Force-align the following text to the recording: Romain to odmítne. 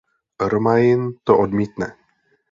Romain 0.51 0.99
to 1.25 1.33
odmítne. 1.43 1.87